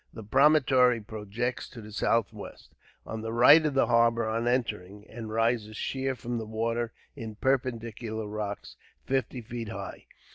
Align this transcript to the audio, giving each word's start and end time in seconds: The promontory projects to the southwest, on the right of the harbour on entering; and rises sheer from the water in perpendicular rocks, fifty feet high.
The 0.11 0.23
promontory 0.23 0.99
projects 0.99 1.69
to 1.69 1.79
the 1.79 1.91
southwest, 1.91 2.73
on 3.05 3.21
the 3.21 3.31
right 3.31 3.63
of 3.63 3.75
the 3.75 3.85
harbour 3.85 4.27
on 4.27 4.47
entering; 4.47 5.05
and 5.07 5.29
rises 5.31 5.77
sheer 5.77 6.15
from 6.15 6.39
the 6.39 6.47
water 6.47 6.91
in 7.15 7.35
perpendicular 7.35 8.25
rocks, 8.25 8.77
fifty 9.05 9.41
feet 9.41 9.69
high. 9.69 10.07